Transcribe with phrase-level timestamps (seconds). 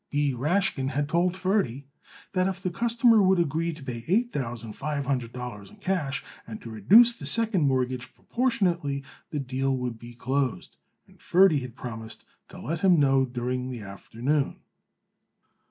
[0.09, 0.33] B.
[0.33, 1.85] Rashkin had told Ferdy
[2.31, 6.23] that if the customer would agree to pay eight thousand five hundred dollars in cash
[6.47, 10.77] and to reduce the second mortgage proportionately, the deal would be closed;
[11.07, 14.61] and Ferdy had promised to let him know during the afternoon.